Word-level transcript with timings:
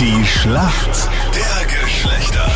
Die 0.00 0.24
Schlacht 0.26 1.08
der 1.34 1.66
Geschlechter. 1.66 2.46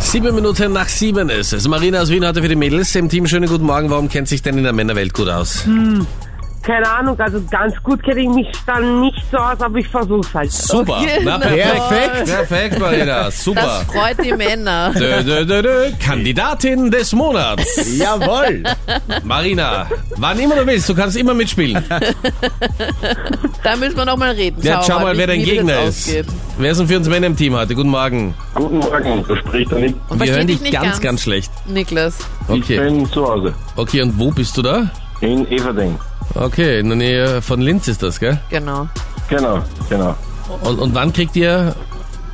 Sieben 0.00 0.34
Minuten 0.34 0.72
nach 0.72 0.88
sieben 0.88 1.28
ist 1.28 1.52
es. 1.52 1.68
Marina 1.68 2.00
aus 2.00 2.10
Wien 2.10 2.26
hatte 2.26 2.42
für 2.42 2.48
die 2.48 2.56
Mädels 2.56 2.94
im 2.96 3.08
Team 3.08 3.26
schönen 3.26 3.48
guten 3.48 3.64
Morgen. 3.64 3.88
Warum 3.88 4.08
kennt 4.08 4.28
sich 4.28 4.42
denn 4.42 4.58
in 4.58 4.64
der 4.64 4.72
Männerwelt 4.72 5.14
gut 5.14 5.28
aus? 5.28 5.64
Keine 6.62 6.90
Ahnung, 6.90 7.18
also 7.18 7.40
ganz 7.50 7.74
gut 7.82 8.02
kenne 8.02 8.20
ich 8.20 8.28
mich 8.28 8.48
dann 8.66 9.00
nicht 9.00 9.22
so 9.30 9.38
aus, 9.38 9.60
aber 9.60 9.78
ich 9.78 9.88
versuch's 9.88 10.34
halt. 10.34 10.52
Super. 10.52 11.02
Na, 11.22 11.38
na 11.38 11.46
perfekt. 11.46 12.26
Perfekt, 12.26 12.78
Marina. 12.78 13.24
Das 13.24 13.42
Super. 13.42 13.82
freut 13.90 14.22
die 14.22 14.32
Männer. 14.32 14.92
Dö, 14.98 15.22
dö, 15.22 15.44
dö, 15.46 15.62
dö. 15.62 15.90
Kandidatin 15.98 16.90
des 16.90 17.12
Monats. 17.12 17.96
Jawohl! 17.98 18.62
Marina, 19.24 19.86
wann 20.16 20.38
immer 20.38 20.56
du 20.56 20.66
willst, 20.66 20.88
du 20.88 20.94
kannst 20.94 21.16
immer 21.16 21.32
mitspielen. 21.32 21.82
Da 23.62 23.76
müssen 23.76 23.96
wir 23.96 24.04
noch 24.06 24.16
mal 24.16 24.30
reden. 24.30 24.62
Ja, 24.62 24.82
schau 24.86 25.00
mal, 25.00 25.16
wer 25.16 25.26
dein 25.26 25.42
Gegner 25.42 25.82
ist. 25.84 26.08
ausgeht. 26.08 26.26
Wer 26.58 26.74
sind 26.74 26.86
für 26.88 26.96
uns 26.96 27.08
Männer 27.08 27.26
im 27.26 27.36
Team 27.36 27.54
heute? 27.54 27.74
Guten 27.74 27.90
Morgen. 27.90 28.34
Guten 28.54 28.78
Morgen, 28.78 29.24
da 29.28 29.36
spricht 29.36 29.70
der 29.70 29.78
Nick. 29.80 29.96
Und 30.08 30.22
Wir 30.22 30.32
hören 30.32 30.46
dich 30.46 30.62
ganz, 30.64 30.72
ganz. 30.74 31.00
ganz 31.00 31.22
schlecht. 31.22 31.50
Niklas. 31.66 32.16
Ich 32.48 32.62
Okay. 32.62 32.78
bin 32.80 33.06
zu 33.10 33.26
Hause. 33.26 33.52
Okay, 33.76 34.00
und 34.02 34.18
wo 34.18 34.30
bist 34.30 34.56
du 34.56 34.62
da? 34.62 34.90
In 35.20 35.46
Everding. 35.50 35.98
Okay, 36.34 36.80
in 36.80 36.88
der 36.88 36.96
Nähe 36.96 37.42
von 37.42 37.60
Linz 37.60 37.86
ist 37.88 38.02
das, 38.02 38.18
gell? 38.18 38.40
Genau. 38.48 38.88
Genau, 39.28 39.62
genau. 39.88 40.14
Und, 40.62 40.78
und 40.78 40.94
wann 40.94 41.12
kriegt 41.12 41.36
ihr 41.36 41.74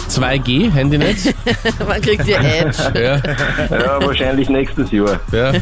2G, 0.08 0.70
Handynetz? 0.70 1.26
Man 1.88 2.00
kriegt 2.00 2.26
ihr 2.28 2.38
Edge. 2.38 2.76
ja, 2.95 3.16
Ja, 3.76 4.00
wahrscheinlich 4.06 4.48
nächstes 4.48 4.90
Jahr. 4.92 5.18
ja. 5.32 5.52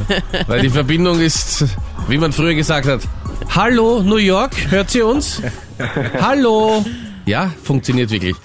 Weil 0.46 0.60
die 0.60 0.68
Verbindung 0.68 1.20
ist, 1.20 1.64
wie 2.08 2.18
man 2.18 2.32
früher 2.32 2.54
gesagt 2.54 2.86
hat, 2.86 3.00
Hallo, 3.50 4.02
New 4.02 4.16
York, 4.16 4.52
hört 4.70 4.90
sie 4.90 5.02
uns? 5.02 5.40
Hallo. 6.20 6.84
Ja, 7.26 7.50
funktioniert 7.62 8.10
wirklich. 8.10 8.36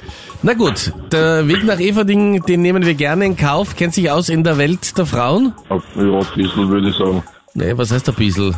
Na 0.41 0.53
gut, 0.53 0.93
der 1.11 1.47
Weg 1.47 1.65
nach 1.65 1.79
Everding, 1.79 2.41
den 2.43 2.61
nehmen 2.61 2.85
wir 2.85 2.93
gerne 2.93 3.25
in 3.25 3.35
Kauf. 3.35 3.75
Kennt 3.75 3.93
sich 3.93 4.09
aus 4.09 4.29
in 4.29 4.43
der 4.43 4.57
Welt 4.57 4.97
der 4.97 5.05
Frauen? 5.05 5.53
Ja, 5.69 5.75
ein 5.95 6.25
bisschen 6.35 6.69
würde 6.69 6.89
ich 6.89 6.95
sagen. 6.95 7.23
Nee, 7.55 7.73
was 7.75 7.91
heißt 7.91 8.07
ein 8.09 8.15
bisschen? 8.15 8.55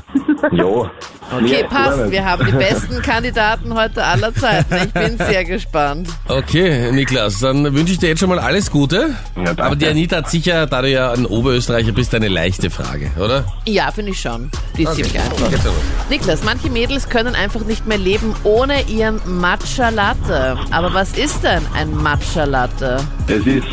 Ja. 0.51 0.91
Okay, 1.33 1.63
passt. 1.69 2.11
Wir 2.11 2.25
haben 2.25 2.45
die 2.45 2.51
besten 2.51 3.01
Kandidaten 3.01 3.73
heute 3.73 4.03
aller 4.03 4.33
Zeiten. 4.35 4.75
Ich 4.85 4.91
bin 4.93 5.17
sehr 5.17 5.45
gespannt. 5.45 6.09
Okay, 6.27 6.91
Niklas, 6.91 7.39
dann 7.39 7.63
wünsche 7.73 7.93
ich 7.93 7.99
dir 7.99 8.09
jetzt 8.09 8.19
schon 8.19 8.29
mal 8.29 8.39
alles 8.39 8.69
Gute. 8.69 9.15
Ja, 9.37 9.43
danke. 9.45 9.63
Aber 9.63 9.75
die 9.75 9.87
Anita 9.87 10.17
hat 10.17 10.29
sicher, 10.29 10.67
da 10.67 10.81
du 10.81 10.89
ja 10.89 11.11
ein 11.13 11.25
Oberösterreicher 11.25 11.93
bist, 11.93 12.13
eine 12.13 12.27
leichte 12.27 12.69
Frage, 12.69 13.11
oder? 13.17 13.45
Ja, 13.65 13.91
finde 13.91 14.11
ich 14.11 14.19
schon. 14.19 14.51
Die 14.77 14.83
ist 14.83 14.95
ziemlich 14.95 15.17
einfach. 15.19 15.49
Geht's 15.49 15.63
los. 15.63 15.73
Niklas, 16.09 16.43
manche 16.43 16.69
Mädels 16.69 17.07
können 17.07 17.33
einfach 17.35 17.61
nicht 17.61 17.87
mehr 17.87 17.97
leben 17.97 18.35
ohne 18.43 18.81
ihren 18.89 19.21
Matcha 19.39 19.89
Latte. 19.89 20.57
Aber 20.71 20.93
was 20.93 21.13
ist 21.13 21.43
denn 21.43 21.65
ein 21.73 21.95
Matcha 21.95 22.43
Latte? 22.43 22.97
Es 23.27 23.45
ist 23.47 23.65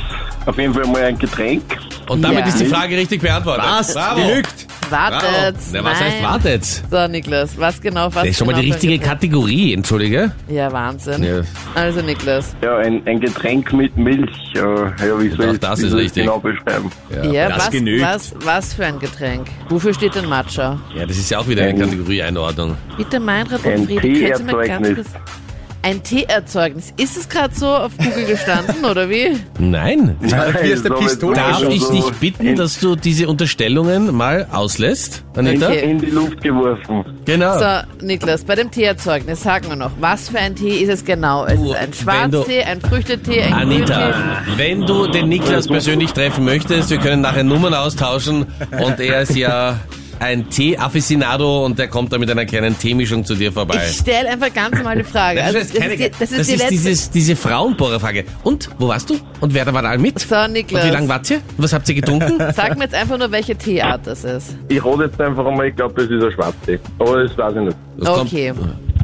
auf 0.46 0.56
jeden 0.58 0.72
Fall 0.74 0.86
mal 0.86 1.02
ein 1.04 1.18
Getränk. 1.18 1.62
Und 2.08 2.22
damit 2.22 2.40
Ja. 2.40 2.46
ist 2.46 2.60
die 2.60 2.66
Frage 2.66 2.96
richtig 2.96 3.20
beantwortet. 3.20 3.64
Was? 3.68 3.92
Bravo. 3.94 4.20
Genügt! 4.20 4.67
Wartet. 4.91 5.56
Na, 5.72 5.84
was 5.84 6.00
heißt 6.00 6.22
wartet? 6.22 6.64
So, 6.91 7.06
Niklas, 7.08 7.58
was 7.58 7.81
genau, 7.81 8.06
was 8.06 8.14
Das 8.14 8.27
ist 8.28 8.39
schon 8.39 8.47
mal 8.47 8.53
genau 8.55 8.62
die 8.62 8.69
ein 8.69 8.72
richtige? 8.72 8.98
Kategorie, 8.98 9.75
entschuldige. 9.75 10.33
Ja, 10.48 10.72
Wahnsinn. 10.72 11.22
Ja. 11.22 11.41
Also, 11.75 12.00
Niklas. 12.03 12.55
Ja, 12.62 12.78
ein, 12.78 13.06
ein 13.06 13.20
Getränk 13.20 13.72
mit 13.72 13.97
Milch. 13.97 14.31
Äh, 14.55 14.59
ja, 14.61 15.20
wie 15.20 15.28
soll 15.31 15.48
Auch 15.50 15.53
ich 15.55 15.61
das 15.61 15.81
wie 15.81 15.84
ist 15.84 15.91
soll 15.91 16.00
ich 16.00 16.05
richtig. 16.06 16.25
genau 16.25 16.39
beschreiben? 16.39 16.91
Ja, 17.33 17.48
das 17.48 17.59
was, 17.59 17.70
genügt. 17.70 18.03
was, 18.05 18.34
was 18.44 18.75
für 18.75 18.86
ein 18.86 18.98
Getränk? 18.98 19.47
Wofür 19.69 19.92
steht 19.94 20.14
denn 20.14 20.27
Matcha? 20.28 20.78
Ja, 20.94 21.06
das 21.06 21.16
ist 21.19 21.31
ja 21.31 21.39
auch 21.39 21.48
wieder 21.48 21.62
eine 21.62 21.72
Ein- 21.72 21.81
Kategorieeinordnung. 21.81 22.77
Bitte 22.97 23.20
Meinrad 23.20 23.64
Ein 23.66 23.81
und 23.81 23.86
Friedi, 23.86 24.20
können 24.25 24.36
Sie 24.36 24.44
mal 24.44 24.66
ganz 24.66 24.86
Teeerzeugnis. 24.86 25.06
kurz... 25.12 25.22
Ein 25.82 26.02
Teeerzeugnis. 26.02 26.92
Ist 26.96 27.16
es 27.16 27.28
gerade 27.28 27.54
so 27.54 27.66
auf 27.66 27.96
Google 27.96 28.26
gestanden, 28.26 28.84
oder 28.84 29.08
wie? 29.08 29.38
Nein. 29.58 30.16
Hier 30.20 30.74
ist 30.74 30.84
der 30.84 30.90
Pistole. 30.94 31.36
Darf 31.36 31.62
ich 31.68 31.82
so 31.82 31.92
dich 31.92 32.10
bitten, 32.14 32.56
dass 32.56 32.80
du 32.80 32.96
diese 32.96 33.28
Unterstellungen 33.28 34.14
mal 34.14 34.46
auslässt, 34.50 35.25
Anita? 35.36 35.69
Okay. 35.69 35.91
in 35.91 35.98
die 36.00 36.06
Luft 36.10 36.42
geworfen. 36.42 37.04
Genau. 37.25 37.58
So, 37.58 38.04
Niklas, 38.04 38.44
bei 38.44 38.56
dem 38.56 38.70
Teeerzeugnis 38.70 39.42
sagen 39.42 39.69
wir 39.69 39.76
noch, 39.76 39.92
was 40.00 40.28
für 40.28 40.38
ein 40.38 40.56
Tee 40.56 40.82
ist 40.82 40.88
es 40.91 41.04
genau? 41.04 41.44
Es 41.44 41.60
ist 41.60 41.75
ein 41.75 41.92
Schwarztee, 41.92 42.62
ein 42.64 42.80
Früchtetee, 42.80 43.42
ein 43.42 43.53
Anita, 43.53 44.10
Grüntee. 44.10 44.58
wenn 44.58 44.80
du 44.82 45.06
den 45.06 45.28
Niklas 45.28 45.69
persönlich 45.69 46.12
treffen 46.12 46.44
möchtest, 46.44 46.91
wir 46.91 46.98
können 46.98 47.22
nachher 47.22 47.44
Nummern 47.44 47.74
austauschen 47.74 48.47
und 48.80 48.98
er 48.98 49.22
ist 49.22 49.36
ja 49.36 49.78
ein 50.20 50.48
Tee-Afficionado 50.48 51.64
und 51.64 51.78
der 51.78 51.88
kommt 51.88 52.12
dann 52.12 52.20
mit 52.20 52.30
einer 52.30 52.46
kleinen 52.46 52.78
Teemischung 52.78 53.24
zu 53.24 53.34
dir 53.34 53.52
vorbei. 53.52 53.80
Ich 53.88 53.98
stelle 53.98 54.28
einfach 54.28 54.52
ganz 54.52 54.76
normale 54.76 55.04
Frage. 55.04 55.42
Also, 55.42 55.58
das, 55.58 55.70
ist 55.70 55.74
die, 55.74 56.10
das 56.18 56.32
ist 56.32 56.50
die 56.50 56.56
letzte... 56.56 56.70
dieses, 56.70 57.10
diese 57.10 57.36
Frauenbohrerfrage. 57.36 58.24
Und, 58.44 58.68
wo 58.78 58.88
warst 58.88 59.10
du? 59.10 59.16
Und 59.40 59.54
wer 59.54 59.64
da 59.64 59.72
war 59.72 59.82
da 59.82 59.96
mit? 59.96 60.18
So, 60.18 60.36
Und 60.36 60.52
Niklas, 60.52 60.84
wie 60.86 60.90
lange 60.90 61.08
wart 61.08 61.30
ihr? 61.30 61.40
Was 61.56 61.72
habt 61.72 61.88
ihr 61.88 61.94
getrunken? 61.94 62.38
sag 62.54 62.76
mir 62.76 62.84
jetzt 62.84 62.94
einfach 62.94 63.18
nur, 63.18 63.30
welche 63.30 63.56
Teeart 63.56 64.06
das 64.06 64.24
ist. 64.24 64.56
Ich 64.68 64.84
rate 64.84 65.04
jetzt 65.04 65.20
einfach 65.20 65.46
einmal, 65.46 65.68
ich 65.68 65.76
glaube, 65.76 65.94
das 65.94 66.10
ist 66.10 66.24
ein 66.24 66.32
Schwarztee. 66.32 66.78
Aber 66.98 67.22
das 67.22 67.36
weiß 67.36 67.54
ich 67.56 67.62
nicht. 67.62 67.76
Das 67.98 68.08
Okay. 68.08 68.52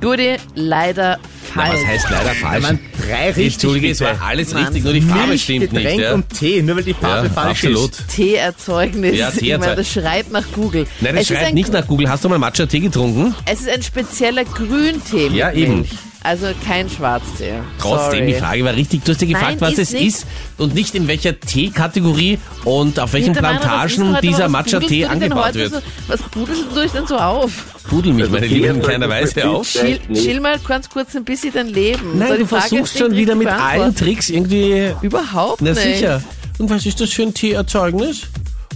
Gudi, 0.01 0.37
leider 0.55 1.19
Na, 1.55 1.65
falsch. 1.67 1.75
was 1.81 1.87
heißt 1.87 2.11
leider 2.11 2.35
falsch? 2.35 2.63
Man, 2.63 2.79
drei 3.07 3.27
richtig 3.29 3.55
Entschuldige, 3.55 3.91
es 3.91 4.01
war 4.01 4.21
alles 4.23 4.53
Mann. 4.55 4.65
richtig, 4.65 4.85
nur 4.85 4.93
die 4.93 5.01
Farbe 5.03 5.27
Milch, 5.29 5.43
stimmt 5.43 5.61
nicht. 5.61 5.83
Getränk 5.83 6.01
Ja? 6.01 6.15
und 6.15 6.29
Tee, 6.31 6.63
nur 6.63 6.77
weil 6.77 6.83
die 6.85 6.91
Ja, 6.91 6.97
Farbe 7.01 7.31
falsch 7.31 7.65
absolut. 7.65 7.91
ist. 7.93 8.09
Teeerzeugnis. 8.09 9.17
Ja, 9.19 9.31
Ich 9.35 9.59
meine, 9.59 9.77
das 9.77 9.89
schreit 9.93 10.31
nach 10.31 10.45
Google. 10.55 10.87
Nein, 11.01 11.15
das 11.17 11.23
es 11.31 11.37
schreit 11.37 11.55
nicht 11.55 11.73
nach 11.73 11.87
Google. 11.87 12.09
Hast 12.09 12.25
du 12.25 12.29
mal 12.29 12.39
Matcha-Tee 12.39 12.81
getrunken? 12.81 13.35
Es 13.47 13.61
ist 13.61 13.69
ein 13.69 13.83
spezieller 13.83 14.45
Grüntee 14.45 15.29
mit 15.31 15.35
Ja, 15.35 15.53
eben. 15.53 15.77
Milch. 15.81 15.91
Also 16.25 16.47
kein 16.67 16.89
Schwarztee. 16.89 17.53
Trotzdem, 17.79 18.21
Sorry. 18.21 18.27
die 18.33 18.35
Frage 18.39 18.65
war 18.65 18.75
richtig. 18.75 19.05
Du 19.05 19.13
hast 19.13 19.21
dir 19.21 19.27
gefragt, 19.27 19.61
Nein, 19.61 19.73
was 19.73 19.73
ist 19.75 19.79
es 19.79 19.93
nicht. 19.93 20.07
ist 20.07 20.27
und 20.57 20.75
nicht 20.75 20.95
in 20.95 21.07
welcher 21.07 21.39
Teekategorie 21.39 22.39
und 22.65 22.99
auf 22.99 23.13
welchen 23.13 23.35
du 23.35 23.41
Plantagen 23.41 24.15
heute 24.17 24.27
dieser 24.27 24.49
Matcha-Tee 24.49 25.03
du 25.03 25.11
angebaut 25.11 25.55
wird. 25.55 25.73
So, 25.75 25.81
was 26.09 26.23
budelst 26.23 26.65
du 26.75 26.81
dich 26.81 26.93
denn 26.93 27.07
so 27.07 27.17
auf? 27.19 27.53
Pudel 27.91 28.15
mich, 28.15 28.31
meine 28.31 28.47
Also 28.47 28.55
Lieben, 28.55 28.77
in 28.77 28.83
Teeerzeugnis 28.83 28.83
keiner 28.83 29.09
Weise 29.11 29.47
auf. 29.51 29.69
Chill, 29.71 30.01
chill 30.15 30.41
mal 30.41 30.59
ganz 30.67 30.89
kurz 30.89 31.15
ein 31.15 31.25
bisschen 31.25 31.53
dein 31.53 31.69
Leben. 31.69 32.19
Nein, 32.19 32.29
so, 32.29 32.35
du 32.35 32.41
die 32.41 32.47
Frage 32.47 32.69
versuchst 32.69 32.99
schon 32.99 33.13
wieder 33.13 33.35
mit 33.35 33.49
allen. 33.49 33.95
Tricks 33.95 34.31
irgendwie... 34.31 34.93
Überhaupt 35.03 35.61
Na 35.61 35.73
nicht. 35.73 35.83
sicher. 35.83 36.23
Und 36.59 36.71
was 36.71 36.87
ist 36.87 37.03
das 37.03 37.11
für 37.13 37.23
ein 37.25 37.35
Teeerzeugnis? 37.35 38.23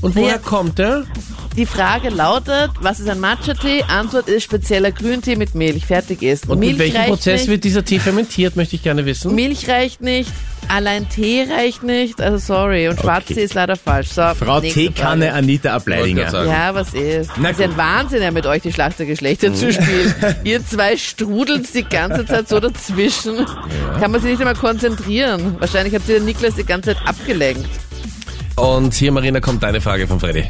Und 0.02 0.14
woher 0.14 0.26
Naja, 0.36 0.38
kommt 0.38 0.78
der? 0.78 1.04
Die 1.58 1.66
Frage 1.66 2.10
lautet, 2.10 2.70
was 2.80 3.00
ist 3.00 3.08
ein 3.08 3.18
Matcha-Tee? 3.18 3.82
Antwort 3.88 4.28
ist 4.28 4.44
spezieller 4.44 4.92
Grüntee 4.92 5.34
mit 5.34 5.56
Milch. 5.56 5.86
Fertig 5.86 6.22
ist. 6.22 6.48
Und 6.48 6.60
Milch 6.60 6.74
mit 6.74 6.78
welchem 6.78 6.96
reicht 6.98 7.08
Prozess 7.08 7.40
nicht. 7.40 7.50
wird 7.50 7.64
dieser 7.64 7.84
Tee 7.84 7.98
fermentiert, 7.98 8.54
möchte 8.54 8.76
ich 8.76 8.84
gerne 8.84 9.04
wissen. 9.06 9.34
Milch 9.34 9.68
reicht 9.68 10.00
nicht, 10.00 10.30
allein 10.68 11.08
Tee 11.08 11.48
reicht 11.52 11.82
nicht, 11.82 12.20
also 12.20 12.38
sorry. 12.38 12.86
Und 12.86 13.00
Schwarztee 13.00 13.42
ist 13.42 13.54
leider 13.54 13.74
falsch. 13.74 14.10
So, 14.10 14.22
Frau 14.38 14.60
Teekanne. 14.60 15.32
Anita 15.32 15.74
Ableidinger. 15.74 16.30
Ja, 16.46 16.72
was 16.76 16.94
ist? 16.94 17.32
Na 17.38 17.48
Das 17.48 17.58
ist 17.58 17.60
ja 17.60 17.66
gut. 17.66 17.74
ein 17.74 17.76
Wahnsinn, 17.76 18.22
ja, 18.22 18.30
mit 18.30 18.46
euch 18.46 18.62
die 18.62 18.72
Schlacht 18.72 19.00
der 19.00 19.06
Geschlechter 19.06 19.52
zu 19.52 19.72
spielen. 19.72 20.14
Ihr 20.44 20.64
zwei 20.64 20.96
strudelt 20.96 21.74
die 21.74 21.82
ganze 21.82 22.24
Zeit 22.24 22.48
so 22.48 22.60
dazwischen. 22.60 23.44
Kann 23.98 24.12
man 24.12 24.20
sich 24.20 24.30
nicht 24.30 24.40
einmal 24.40 24.54
konzentrieren. 24.54 25.56
Wahrscheinlich 25.58 25.92
habt 25.92 26.08
ihr 26.08 26.18
den 26.20 26.24
Niklas 26.24 26.54
die 26.54 26.62
ganze 26.62 26.94
Zeit 26.94 27.04
abgelenkt. 27.04 27.66
Und 28.58 28.94
hier, 28.94 29.12
Marina, 29.12 29.40
kommt 29.40 29.62
deine 29.62 29.80
Frage 29.80 30.06
von 30.06 30.18
Freddy. 30.18 30.44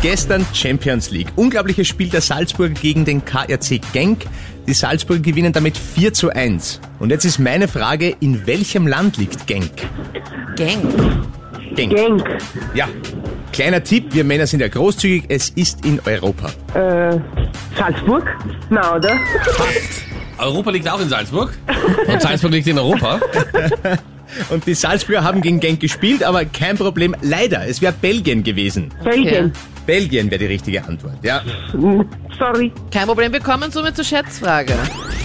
Gestern 0.00 0.46
Champions 0.52 1.10
League. 1.10 1.28
Unglaubliches 1.36 1.88
Spiel 1.88 2.08
der 2.08 2.20
Salzburger 2.20 2.74
gegen 2.74 3.04
den 3.04 3.24
KRC 3.24 3.80
Genk. 3.92 4.26
Die 4.66 4.72
Salzburger 4.72 5.20
gewinnen 5.20 5.52
damit 5.52 5.76
4 5.76 6.12
zu 6.12 6.30
1. 6.30 6.80
Und 7.00 7.10
jetzt 7.10 7.24
ist 7.24 7.38
meine 7.38 7.66
Frage, 7.66 8.14
in 8.20 8.46
welchem 8.46 8.86
Land 8.86 9.16
liegt 9.16 9.46
Genk? 9.46 9.70
Gang. 10.56 10.82
Genk. 11.74 11.96
Genk. 11.96 12.24
Ja. 12.74 12.88
Kleiner 13.52 13.82
Tipp, 13.82 14.14
wir 14.14 14.22
Männer 14.22 14.46
sind 14.46 14.60
ja 14.60 14.68
großzügig, 14.68 15.24
es 15.28 15.50
ist 15.50 15.84
in 15.84 16.00
Europa. 16.04 16.50
Äh, 16.74 17.18
Salzburg? 17.76 18.24
Na, 18.70 18.94
oder? 18.94 19.18
Europa 20.38 20.70
liegt 20.70 20.88
auch 20.88 21.00
in 21.00 21.08
Salzburg. 21.08 21.52
Und 22.06 22.22
Salzburg 22.22 22.52
liegt 22.52 22.68
in 22.68 22.78
Europa. 22.78 23.20
Und 24.50 24.66
die 24.66 24.74
Salzburger 24.74 25.24
haben 25.24 25.40
gegen 25.42 25.60
Genk 25.60 25.80
gespielt, 25.80 26.22
aber 26.22 26.44
kein 26.44 26.76
Problem. 26.76 27.14
Leider, 27.22 27.66
es 27.66 27.80
wäre 27.82 27.92
Belgien 27.92 28.42
gewesen. 28.42 28.90
Belgien. 29.04 29.52
Belgien 29.86 30.30
wäre 30.30 30.38
die 30.38 30.46
richtige 30.46 30.84
Antwort. 30.84 31.16
Ja. 31.22 31.42
Hm, 31.72 32.04
Sorry. 32.38 32.72
Kein 32.92 33.06
Problem, 33.06 33.32
wir 33.32 33.40
kommen 33.40 33.70
somit 33.70 33.96
zur 33.96 34.04
Schätzfrage. 34.04 34.74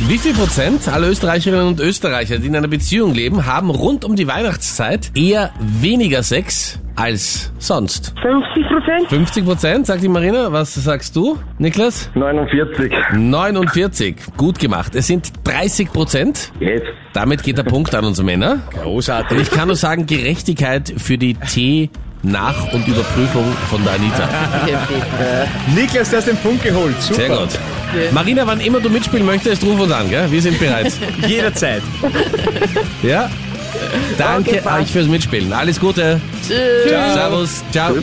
Wie 0.07 0.17
viel 0.17 0.33
Prozent 0.33 0.87
aller 0.87 1.07
Österreicherinnen 1.09 1.67
und 1.67 1.79
Österreicher, 1.79 2.39
die 2.39 2.47
in 2.47 2.55
einer 2.55 2.67
Beziehung 2.67 3.13
leben, 3.13 3.45
haben 3.45 3.69
rund 3.69 4.03
um 4.03 4.15
die 4.15 4.27
Weihnachtszeit 4.27 5.11
eher 5.15 5.51
weniger 5.59 6.23
Sex 6.23 6.79
als 6.95 7.51
sonst. 7.59 8.13
50 8.21 8.67
Prozent? 8.67 9.09
50 9.09 9.45
Prozent, 9.45 9.87
sagt 9.87 10.03
die 10.03 10.07
Marina. 10.07 10.51
Was 10.51 10.73
sagst 10.75 11.15
du, 11.15 11.37
Niklas? 11.57 12.09
49. 12.15 12.93
49. 13.13 14.15
Gut 14.37 14.59
gemacht. 14.59 14.95
Es 14.95 15.07
sind 15.07 15.31
30 15.43 15.91
Prozent. 15.91 16.51
Jetzt. 16.59 16.87
Damit 17.13 17.43
geht 17.43 17.57
der 17.57 17.63
Punkt 17.63 17.93
an 17.95 18.05
uns 18.05 18.21
Männer. 18.21 18.59
Großartig. 18.81 19.37
Und 19.37 19.43
ich 19.43 19.51
kann 19.51 19.67
nur 19.67 19.75
sagen, 19.77 20.05
Gerechtigkeit 20.05 20.93
für 20.97 21.17
die 21.17 21.33
T. 21.35 21.89
Nach- 22.23 22.73
und 22.73 22.87
Überprüfung 22.87 23.45
von 23.69 23.83
der 23.83 23.93
Anita. 23.93 24.27
Niklas, 25.75 26.09
du 26.09 26.17
hast 26.17 26.27
den 26.27 26.37
Punkt 26.37 26.63
geholt. 26.63 26.99
Super. 26.99 27.19
Sehr 27.21 27.29
gut. 27.29 27.59
Marina, 28.13 28.47
wann 28.47 28.59
immer 28.61 28.79
du 28.79 28.89
mitspielen 28.89 29.25
möchtest, 29.27 29.63
ruf 29.63 29.79
uns 29.79 29.91
an, 29.91 30.09
gell? 30.09 30.31
Wir 30.31 30.41
sind 30.41 30.57
bereit. 30.57 30.91
Jederzeit. 31.27 31.83
Ja? 33.03 33.29
Danke 34.17 34.61
okay, 34.61 34.81
euch 34.81 34.91
fürs 34.91 35.07
Mitspielen. 35.07 35.53
Alles 35.53 35.79
Gute. 35.79 36.19
Tschüss. 36.45 36.87
Ciao. 36.87 37.13
Servus. 37.13 37.63
Ciao. 37.71 37.95